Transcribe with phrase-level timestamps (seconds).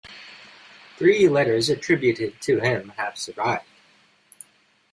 [0.97, 3.65] Three letters attributed to him have survived.